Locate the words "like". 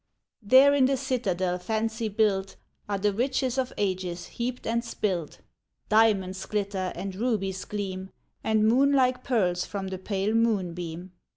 8.93-9.23